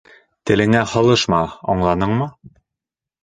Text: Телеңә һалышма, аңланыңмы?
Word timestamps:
Телеңә 0.51 0.79
һалышма, 0.93 1.41
аңланыңмы? 1.73 2.31